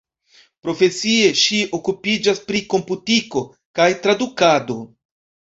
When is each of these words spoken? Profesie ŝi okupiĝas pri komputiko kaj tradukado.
Profesie 0.67 1.27
ŝi 1.41 1.59
okupiĝas 1.79 2.41
pri 2.47 2.63
komputiko 2.75 3.45
kaj 3.81 3.89
tradukado. 4.07 4.81